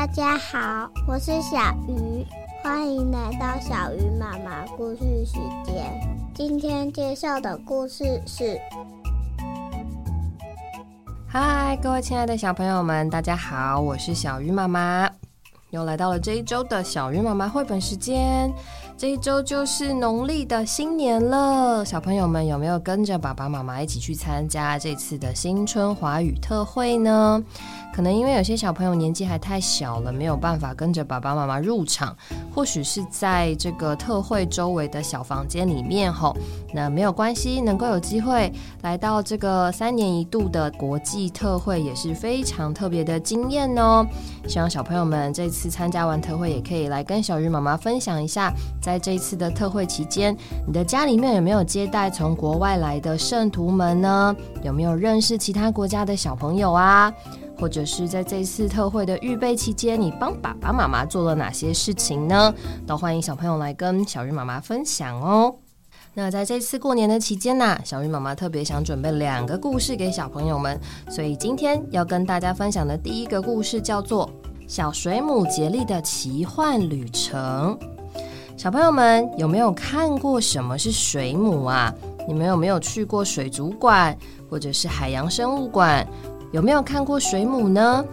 [0.00, 2.26] 大家好，我是小鱼，
[2.62, 5.84] 欢迎来到小鱼妈妈故事时间。
[6.34, 8.58] 今天介绍的故事是：
[11.28, 15.06] 嗨，各位亲爱的小朋友们，大家好，我是小鱼妈妈，
[15.68, 18.50] 又来到了这一周的小鱼妈妈绘本时间。
[19.00, 27.42] 这一周就是农历的新年了，小朋友们有没有跟着爸爸妈妈一起去参加这次的新春华语特会呢？
[27.94, 32.14] 可能因为有些小朋友年纪还太小了，没有办法跟着爸爸妈妈入场，
[32.54, 36.36] 或许是在这个特会周围的小房间里面吼，
[36.74, 44.06] 那没有关系，能够有机会来到这个三年一度的国际特会也是非常特别的经验哦。
[44.46, 48.52] 希望小朋友们这次参加完特会，也可以来跟小鱼妈妈分享一下，
[48.90, 50.36] 在这一次的特会期间，
[50.66, 54.34] 你的家里面有没有接待从国外来的圣徒们呢？
[54.64, 57.12] 有没有认识其他国家的小朋友啊？
[57.56, 62.52] 或者是在这次特会的预备期间，你帮爸爸妈妈做了哪些事情呢？
[62.84, 65.54] 都欢迎小朋友来跟小鱼妈妈分享哦。
[66.14, 70.76] 那在这次过年的期间呢，小鱼妈妈特别想准备两个故事给小朋友们，
[71.08, 74.26] 所以今天要跟大家分享的第一个故事叫做
[74.66, 77.78] 《小水母杰利的奇幻旅程》。
[78.60, 81.90] 小朋友们有没有看过什么是水母啊？
[82.28, 84.14] 你们有没有去过水族馆
[84.50, 86.06] 或者是海洋生物馆？
[86.52, 88.04] 有没有看过水母呢？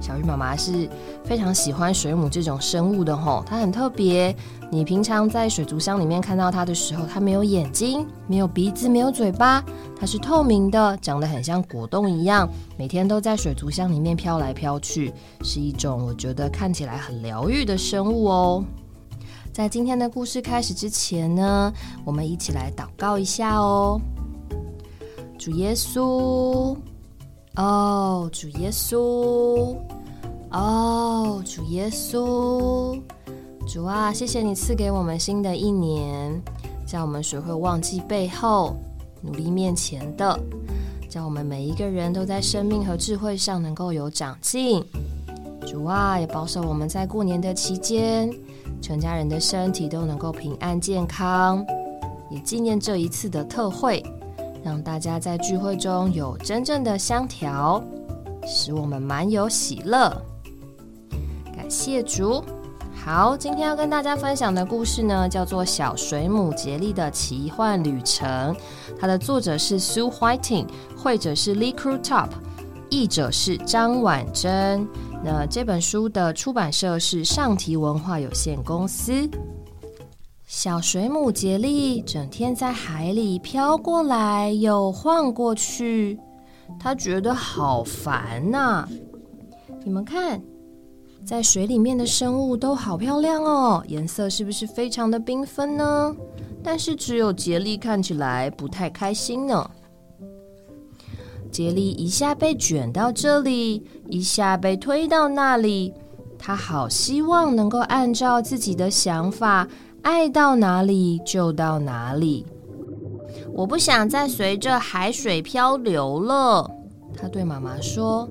[0.00, 0.88] 小鱼妈妈是
[1.24, 4.32] 非常喜欢水母这种生物的吼，它很特别。
[4.70, 9.60] 你平常在水族箱里面看到它的时候，它没有眼睛，没有鼻子，没有嘴巴，
[9.98, 18.64] 它是透明的，长得很像果冻一样，每天都在水族箱里面飘来飘去，是一种我觉得看起来很疗愈的生物哦。
[19.60, 21.70] 在今天的故事开始之前呢，
[22.02, 24.00] 我们一起来祷告一下哦，
[25.38, 26.74] 主耶稣。
[27.56, 29.76] 哦，主耶稣，
[30.50, 32.98] 哦，主耶稣，
[33.68, 36.40] 主啊，谢谢你赐给我们新的一年，
[36.86, 38.74] 叫我们学会忘记背后，
[39.20, 40.40] 努力面前的，
[41.06, 44.82] 叫我们每一个人都在生命和智慧上能够有长进。
[45.66, 48.32] 主啊，也保守我们在过年的期间，
[48.80, 51.64] 全家人的身体都能够平安健康，
[52.30, 54.04] 也纪念这一次的特会。
[54.62, 57.82] 让大家在聚会中有真正的香调，
[58.46, 60.10] 使我们满有喜乐。
[61.56, 62.44] 感谢主。
[63.02, 68.54] 好，今天要跟大家分享的故事呢，叫做《小水母杰利的奇幻旅程》。
[68.98, 72.28] 它的作者是 Sue Whiting，绘者是 Lee Crew Top，
[72.90, 74.86] 译者是张婉珍。
[75.22, 79.28] 那这本书的出版社是上提文化有限公司。
[80.46, 86.18] 小水母杰利整天在海里飘过来又晃过去，
[86.78, 88.88] 他觉得好烦呐。
[89.84, 90.40] 你们看，
[91.24, 96.16] 在水里面的生物都好漂亮哦，颜色是不是非常的缤纷呢？
[96.64, 99.70] 但是只有杰利看起来不太开心呢。
[101.50, 105.92] 杰利一下被卷到这里，一下被推到那里，
[106.38, 109.68] 他好希望能够按照自己的想法。
[110.02, 112.46] 爱到哪里就到哪里，
[113.52, 116.70] 我不想再随着海水漂流了。
[117.14, 118.26] 他对妈妈说：“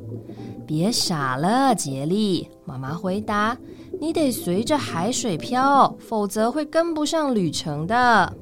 [0.65, 3.55] 别傻了，杰利。”妈妈回答
[4.01, 8.33] ：“你得随着海水漂，否则会跟不上旅程的。”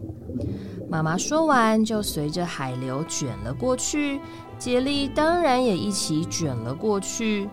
[0.88, 4.22] 妈妈说完，就随着海流卷了过去。
[4.58, 7.50] 杰利当然也一起卷了过去。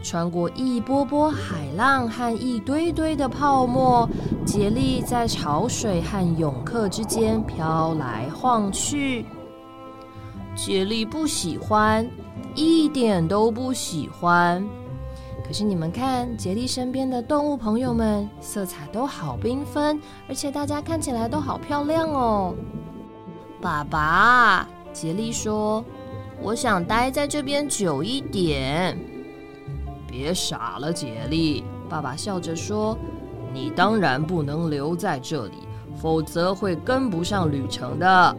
[0.00, 4.08] 穿过一波波海浪和一堆堆的泡沫，
[4.46, 9.26] 杰利在潮水和泳客之间飘来晃去。
[10.54, 12.08] 杰利不喜欢，
[12.54, 14.64] 一点都不喜欢。
[15.44, 22.54] 可是你们看，杰利身边的动物朋友们，色彩都好缤纷，而且大家看起来都好漂亮哦。
[23.60, 25.84] 爸爸，杰利说
[26.42, 28.98] ：“我想待在这边久一点。”
[30.06, 31.62] 别傻了，杰利！
[31.88, 32.96] 爸爸笑着说
[33.52, 35.54] ：“你当然不能留在这里，
[35.96, 38.36] 否则会跟不上旅程的。”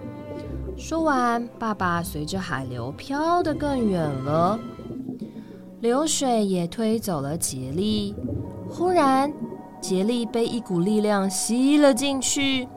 [0.76, 4.58] 说完，爸爸随着海流飘得更远了，
[5.82, 8.16] 流水也推走了杰利。
[8.70, 9.32] 忽然，
[9.82, 12.68] 杰利被一股力量吸了进去，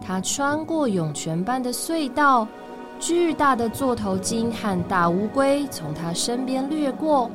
[0.00, 2.48] 他穿过涌泉般的隧道，
[3.02, 7.28] 巨大的座头鲸和大乌龟从他身边掠过。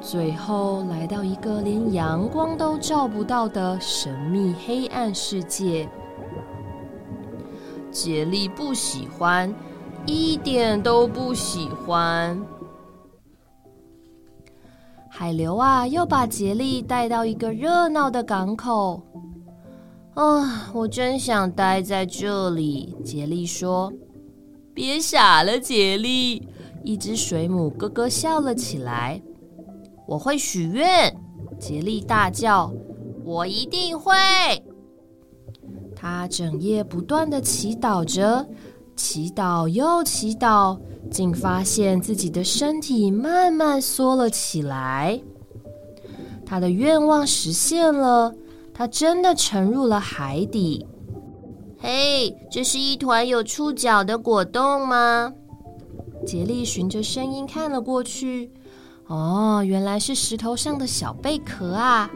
[0.00, 5.86] 最后来到一个连阳光都照不到的神秘黑暗世界。
[7.90, 9.54] 杰利不喜欢，
[10.06, 12.40] 一点都不喜欢。
[15.10, 19.02] 海流啊，又把杰利带到一个热闹的港口。
[20.14, 22.96] 啊，我真想待在这里。
[23.04, 23.92] 杰利说
[24.76, 26.46] ：“别傻了，杰利。”
[26.84, 29.20] 一只水母咯咯笑了起来。
[30.06, 31.12] 我会许愿，
[31.58, 32.72] 杰利大叫
[33.24, 34.14] ：“我一定会！”
[35.96, 38.46] 他整夜不断的祈祷着，
[38.94, 40.78] 祈祷又祈祷，
[41.10, 45.20] 竟发现自己的身体慢慢缩了起来。
[46.44, 48.32] 他的愿望实现了。
[48.72, 50.86] 他真的沉入了海底。
[51.78, 55.32] 嘿，这是一团有触角的果冻吗？
[56.26, 58.50] 杰利循着声音看了过去。
[59.06, 62.10] 哦，原来是石头上的小贝壳啊！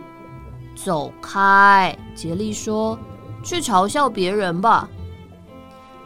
[0.75, 2.99] 走开，杰利说
[3.45, 4.89] ：“去嘲笑别人吧。”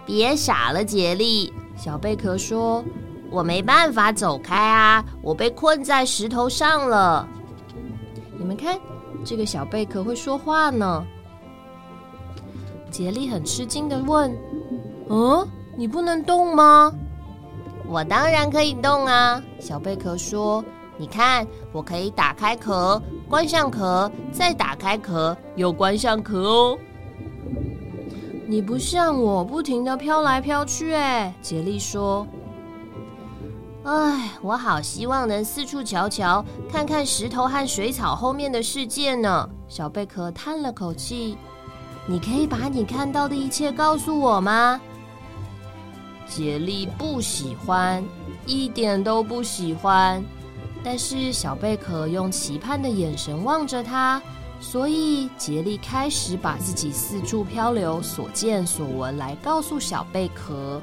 [0.04, 1.52] 别傻了，杰利。
[1.76, 2.84] 小贝壳说
[3.30, 7.26] ：“我没办法走开啊，我被困在石头上了。”
[8.36, 8.78] 你们看。
[9.24, 11.02] 这个小贝壳会说话呢。
[12.94, 14.32] 杰利很吃惊的问
[15.10, 15.44] ：“嗯，
[15.76, 16.92] 你不能动吗
[17.88, 20.64] ？”“我当然可以动啊！”小贝壳说
[20.96, 26.78] ：“你看，我可以打开壳，关上壳，再打开壳，又关上壳哦。
[28.46, 32.24] ”“你不像我，不停的飘来飘去。”哎，杰利说。
[33.82, 39.50] 哎，我好希望能四处瞧瞧，看看石头和水草后面的世界呢。
[39.66, 41.36] 小贝壳叹了口气
[42.06, 44.80] ：“你可以把你看到的一切告诉我吗？”
[46.26, 48.02] 杰利不喜欢，
[48.46, 50.24] 一点都不喜欢。
[50.82, 54.20] 但是小贝壳用期盼的眼神望着他，
[54.60, 60.80] 所以杰利开始把自己四处漂流、所见所闻来告诉小贝壳。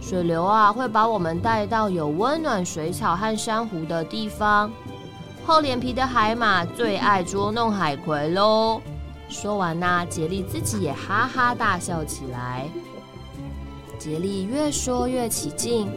[0.00, 4.70] 水流啊，会把我们带到有温暖水草和珊瑚的地方。
[5.44, 8.80] 厚脸皮的海马最爱捉弄海葵喽。
[9.28, 12.68] 说完呐，杰利自己也哈哈大笑起来。
[13.98, 15.88] 杰利越说越起劲。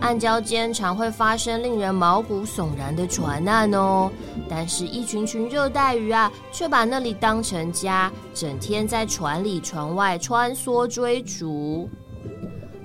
[0.00, 4.10] 暗礁间常会发生令人毛骨悚然的船难哦，
[4.50, 11.88] 但是，一群群热带鱼啊，却把那里当成家，整天在船里船外穿梭追逐。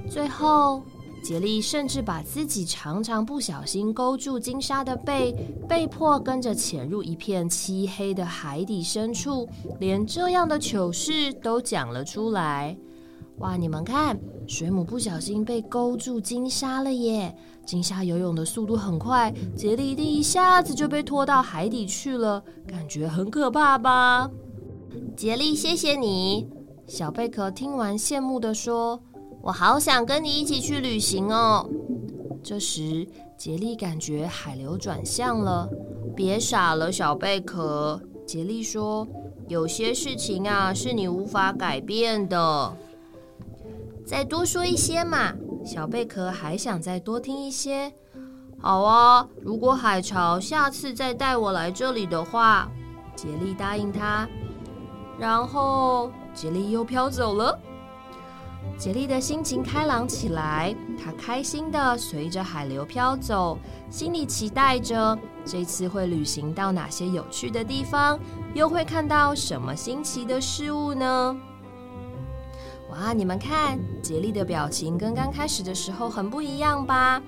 [0.09, 0.83] 最后，
[1.21, 5.35] 杰利甚至把自己常常不小心勾住金沙的背，
[5.67, 9.47] 被迫跟着潜入一片漆黑的海底深处，
[9.79, 12.77] 连这样的糗事都讲了出来。
[13.37, 17.33] 哇，你们看，水母不小心被勾住金沙了耶！
[17.65, 24.29] 金沙游泳的速度很快，杰利一定一下子就被拖到海底去了，感觉很可怕吧？
[25.15, 26.49] 杰利，谢谢你。
[26.85, 29.01] 小贝壳听完，羡慕的说。
[29.41, 31.67] 我好想跟你一起去旅行哦。
[32.43, 33.07] 这时，
[33.37, 35.69] 杰利感觉海流转向了。
[36.15, 38.01] 别傻了，小贝壳。
[38.25, 39.07] 杰利说
[39.47, 42.77] ：“有些事情啊，是你无法改变的。”
[44.05, 45.33] 再多说一些嘛。
[45.65, 47.91] 小贝壳还想再多听一些。
[48.59, 52.69] 好啊，如果海潮下次再带我来这里的话，
[53.15, 54.27] 杰利答应他。
[55.17, 57.57] 然后，杰利又飘走了。
[58.79, 63.59] 杰利的心情开朗起来，他开心的随着海流飘走，
[63.89, 68.17] 心里期待着这次会旅行到哪些有趣的地方，
[68.53, 71.35] 又会看到什么新奇的事物呢？
[72.89, 77.21] 哇，你们看，杰利的表情跟刚开始的时候很不一样吧？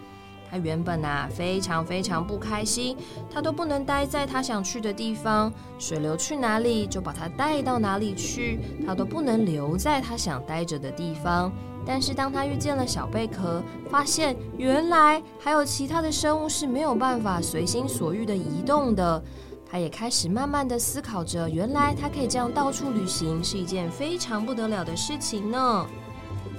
[0.51, 2.98] 他原本啊非常非常不开心，
[3.34, 11.50] 他都不能待在他想去的地方，水流去哪里就把他带到哪里去，他都不能留在他想待着的地方。
[11.86, 19.24] 但是当他遇见了小贝壳，发现原来还有其他的生物是没有办法随心所欲的移动的，
[19.65, 25.88] 他也开始慢慢的思考着，原来他可以这样到处旅行是一件非常不得了的事情呢。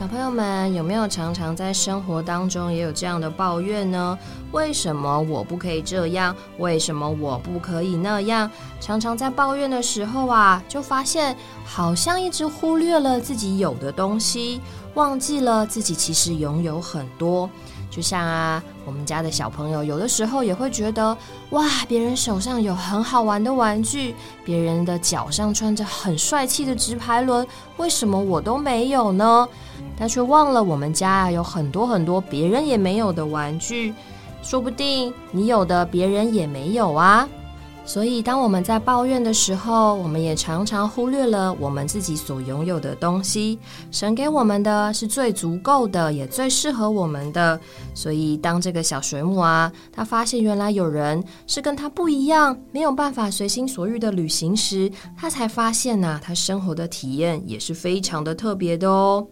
[0.01, 4.19] 小朋友们有没有常常在生活当中也有这样的抱怨呢？
[4.51, 6.35] 为什么我不可以这样？
[6.59, 8.51] 为什么我不可以那样？
[8.81, 14.61] 常常在抱怨的时候啊，就发现好像一直忽略了自己有的东西，
[14.95, 17.49] 忘记了自己其实拥有很多。
[17.95, 21.15] 就像啊，我们家的小朋友有的时候也会觉得，
[21.51, 24.15] 哇，别人手上有很好玩的玩具，
[24.47, 27.47] 别人的脚上穿着很帅气的直排轮，
[27.77, 29.47] 为什么我都没有呢？
[29.95, 33.93] 但却忘了，我们家啊有很多很多别人也没有的玩具，
[34.43, 37.29] 说不定你有的别人也没有啊。
[37.85, 43.59] 所以，当我们在抱怨的时候，我们也常常忽略了我们自己所拥有的东西。
[43.91, 47.61] 神给我们的是最足够的，也最适合我们的。
[47.93, 59.27] 所以，当这个小水母啊，他发现原来有人是跟他不一样，没有办法随心所欲的旅行时，他才发现呐，他生活的体验也是非常的特别的哦。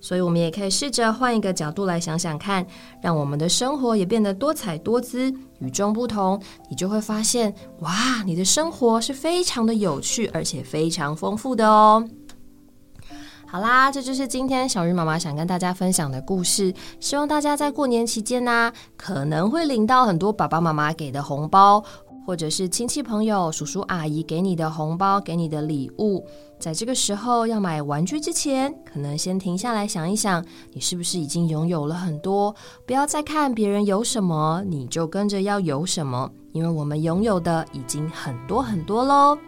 [0.00, 2.66] 所以，我们也可以试着换一个角度来想想看，
[3.02, 6.40] 让我们的生活也变得多彩多姿、与众不同。
[6.68, 12.08] 你就会发现，哇，你的生活是非常的有趣，而且非常丰富的哦。
[13.50, 16.72] 好啦，这就是今天小鱼妈妈想跟大家分享的故事。
[17.00, 21.82] 希望大家在过年期间呢，可能会领到很多爸爸妈妈给的红包。
[22.28, 26.22] 或者是亲戚朋友、叔叔阿姨给你的红包、给你的礼物，
[26.58, 30.44] 在这个时候要买玩具之前，可能先停下来想一想，
[30.74, 32.54] 你是不是已经拥有了很多？
[32.86, 39.38] 不要再看别人有什么，你就跟着要有什么，因为我们拥有的已经很多很多喽。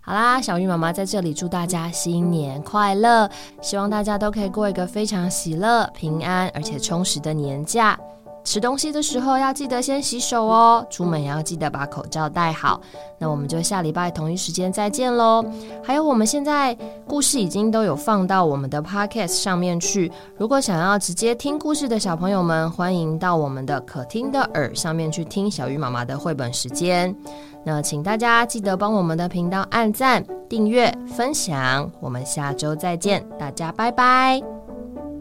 [0.00, 3.28] 好啦，小玉妈妈在这里祝大家新年快乐，
[3.60, 8.00] 希望大家都可以过一个非常喜乐、平安而且充实的年假。
[8.46, 12.80] 吃东西的时候要记得先洗手哦，出门也要记得把口罩戴好。
[13.18, 15.44] 那我们就下礼拜同一时间再见喽。
[15.82, 16.72] 还有，我们现在
[17.08, 20.10] 故事已经都有放到我们的 podcast 上面去。
[20.38, 27.12] 如果想要直接听故事的小朋友们，欢迎到我们的可听的耳上面去听小鱼妈妈的绘本时间。
[27.64, 31.90] 那请大家记得帮我们的频道按赞、订阅、分享。
[31.98, 34.65] 我们下周再见，大家拜拜。